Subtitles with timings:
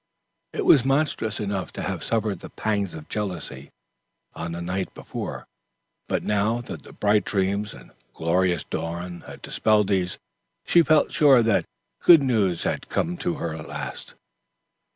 [0.51, 3.69] It was monstrous enough to have suffered the pangs of jealousy
[4.33, 5.45] on the night before;
[6.07, 10.17] but now that the bright dreams and glorious dawn had dispelled these,
[10.65, 11.65] she felt sure that
[12.01, 13.27] good news had come at
[13.69, 14.15] last.